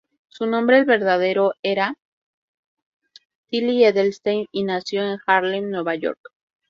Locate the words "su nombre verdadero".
0.29-1.53